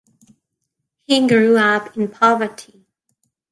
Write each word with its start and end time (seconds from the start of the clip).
He 1.05 1.27
grew 1.27 1.59
up 1.59 1.95
in 1.95 2.07
poverty. 2.07 2.87